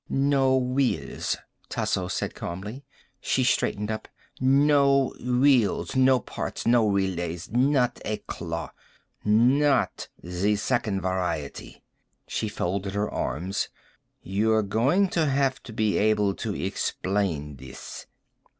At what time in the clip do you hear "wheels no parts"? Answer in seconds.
5.23-6.65